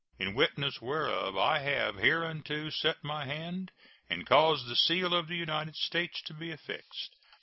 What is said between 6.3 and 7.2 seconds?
be affixed.